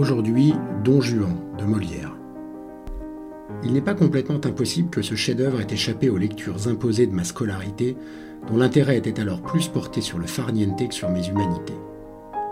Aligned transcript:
aujourd'hui 0.00 0.54
Don 0.82 1.02
Juan 1.02 1.36
de 1.58 1.64
Molière. 1.64 2.16
Il 3.62 3.74
n'est 3.74 3.82
pas 3.82 3.92
complètement 3.92 4.40
impossible 4.42 4.88
que 4.88 5.02
ce 5.02 5.14
chef-d'œuvre 5.14 5.60
ait 5.60 5.74
échappé 5.74 6.08
aux 6.08 6.16
lectures 6.16 6.68
imposées 6.68 7.06
de 7.06 7.14
ma 7.14 7.22
scolarité, 7.22 7.98
dont 8.48 8.56
l'intérêt 8.56 8.96
était 8.96 9.20
alors 9.20 9.42
plus 9.42 9.68
porté 9.68 10.00
sur 10.00 10.18
le 10.18 10.26
farniente 10.26 10.88
que 10.88 10.94
sur 10.94 11.10
mes 11.10 11.28
humanités. 11.28 11.76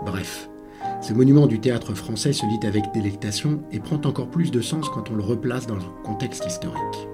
Bref, 0.05 0.47
ce 1.01 1.11
monument 1.13 1.47
du 1.47 1.59
théâtre 1.59 1.95
français 1.95 2.33
se 2.33 2.45
lit 2.45 2.67
avec 2.67 2.93
délectation 2.93 3.63
et 3.71 3.79
prend 3.79 3.99
encore 4.05 4.29
plus 4.29 4.51
de 4.51 4.61
sens 4.61 4.87
quand 4.87 5.09
on 5.09 5.15
le 5.15 5.23
replace 5.23 5.65
dans 5.65 5.77
un 5.77 6.03
contexte 6.03 6.45
historique. 6.45 7.07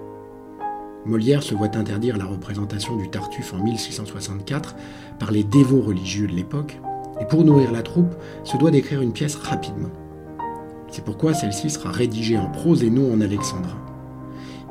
Molière 1.06 1.44
se 1.44 1.56
voit 1.56 1.78
interdire 1.78 2.18
la 2.18 2.26
représentation 2.26 2.98
du 2.98 3.10
Tartuffe 3.10 3.54
en 3.54 3.64
1664 3.64 4.76
par 5.18 5.32
les 5.32 5.46
dévots 5.46 5.82
religieux 5.82 6.28
de 6.28 6.34
l'époque, 6.34 6.78
et 7.22 7.26
pour 7.26 7.46
nourrir 7.46 7.72
la 7.72 7.84
troupe, 7.84 8.14
se 8.44 8.58
doit 8.58 8.72
d'écrire 8.72 9.02
une 9.02 9.14
pièce 9.14 9.36
rapidement. 9.36 9.92
C'est 10.96 11.04
pourquoi 11.04 11.34
celle-ci 11.34 11.70
sera 11.70 11.92
rédigée 11.92 12.38
en 12.38 12.50
prose 12.50 12.82
et 12.82 12.90
non 12.90 13.14
en 13.14 13.20
alexandrin. 13.20 13.78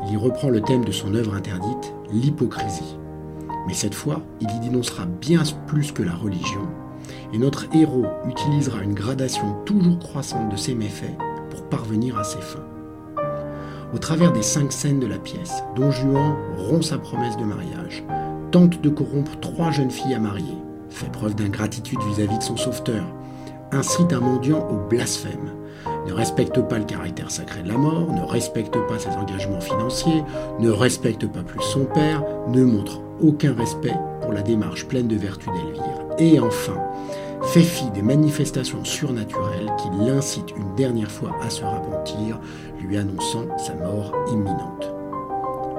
Il 0.07 0.15
y 0.15 0.17
reprend 0.17 0.49
le 0.49 0.63
thème 0.63 0.83
de 0.83 0.91
son 0.91 1.15
œuvre 1.15 1.35
interdite, 1.35 1.93
l'hypocrisie. 2.11 2.97
Mais 3.67 3.75
cette 3.75 3.95
fois, 3.95 4.23
il 4.41 4.49
y 4.51 4.61
dénoncera 4.61 5.05
bien 5.05 5.43
plus 5.67 5.93
que 5.93 6.03
la 6.03 6.15
religion, 6.15 6.63
et 7.35 7.37
notre 7.37 7.67
héros 7.77 8.07
utilisera 8.27 8.83
une 8.83 8.95
gradation 8.95 9.55
toujours 9.67 9.99
croissante 9.99 10.51
de 10.51 10.57
ses 10.57 10.75
méfaits 10.75 11.15
pour 11.51 11.65
parvenir 11.65 12.17
à 12.17 12.25
ses 12.25 12.41
fins. 12.41 12.65
Au 13.93 13.99
travers 13.99 14.33
des 14.33 14.41
cinq 14.41 14.73
scènes 14.73 15.01
de 15.01 15.07
la 15.07 15.19
pièce, 15.19 15.63
Don 15.77 15.91
Juan 15.91 16.37
rompt 16.57 16.85
sa 16.85 16.97
promesse 16.97 17.37
de 17.37 17.45
mariage, 17.45 18.03
tente 18.51 18.81
de 18.81 18.89
corrompre 18.89 19.39
trois 19.41 19.73
jeunes 19.73 19.91
filles 19.91 20.15
à 20.15 20.21
marier, 20.21 20.57
fait 20.89 21.13
preuve 21.13 21.35
d'ingratitude 21.35 22.01
vis-à-vis 22.09 22.39
de 22.39 22.43
son 22.43 22.57
sauveteur, 22.57 23.05
incite 23.73 24.15
un 24.15 24.21
mendiant 24.21 24.67
au 24.71 24.89
blasphème, 24.89 25.51
ne 26.07 26.13
respecte 26.13 26.61
pas 26.61 26.79
le 26.79 26.85
caractère 26.85 27.31
sacré 27.31 27.63
de 27.63 27.69
la 27.69 27.79
mort, 27.79 28.13
ne 28.13 28.23
respecte 28.23 28.77
pas 28.89 28.99
ses 28.99 29.11
engagements 29.11 29.61
financiers, 29.61 30.23
ne 30.59 30.71
respecte 30.71 31.27
pas 31.27 31.43
plus 31.43 31.63
son 31.63 31.85
père, 31.85 32.23
ne 32.49 32.65
montre 32.65 33.01
aucun 33.23 33.55
respect 33.55 33.95
pour 34.21 34.33
la 34.33 34.43
démarche 34.43 34.87
pleine 34.87 35.09
de 35.09 35.17
vertu 35.17 35.47
d'Elvire. 35.47 36.05
Et 36.19 36.39
enfin, 36.41 36.77
fait 37.43 37.61
fi 37.61 37.91
des 37.91 38.03
manifestations 38.03 38.85
surnaturelles 38.85 39.71
qui 39.79 39.89
l'incitent 40.07 40.55
une 40.57 40.75
dernière 40.77 41.11
fois 41.11 41.33
à 41.43 41.51
se 41.51 41.65
repentir, 41.65 42.39
lui 42.81 42.97
annonçant 42.97 43.47
sa 43.59 43.75
mort 43.75 44.13
imminente. 44.31 44.91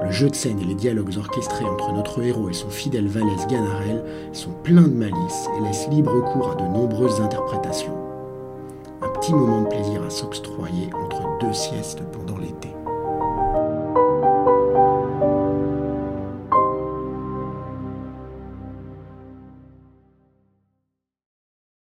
Le 0.02 0.10
jeu 0.10 0.28
de 0.28 0.34
scène 0.34 0.60
et 0.60 0.64
les 0.64 0.74
dialogues 0.74 1.16
orchestrés 1.16 1.64
entre 1.64 1.92
notre 1.92 2.22
héros 2.22 2.50
et 2.50 2.52
son 2.52 2.70
fidèle 2.70 3.08
Valès 3.08 3.46
Ganarelle 3.48 4.04
sont 4.32 4.52
pleins 4.62 4.82
de 4.82 4.94
malice 4.94 5.48
et 5.58 5.64
laissent 5.64 5.88
libre 5.88 6.20
cours 6.32 6.52
à 6.52 6.54
de 6.54 6.62
nombreuses 6.62 7.20
interprétations. 7.20 8.05
Petit 9.26 9.34
moment 9.34 9.62
de 9.62 9.66
plaisir 9.66 10.04
à 10.04 10.10
s'octroyer 10.10 10.88
entre 10.94 11.38
deux 11.40 11.52
siestes 11.52 12.00
pendant 12.12 12.38
l'été. 12.38 12.75